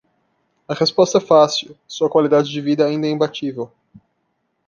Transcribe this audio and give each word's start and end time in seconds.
A 0.67 0.73
resposta 0.73 1.19
é 1.19 1.21
fácil, 1.21 1.77
sua 1.87 2.09
qualidade 2.09 2.49
de 2.49 2.59
vida 2.59 2.83
ainda 2.83 3.05
é 3.05 3.11
imbatível. 3.11 3.71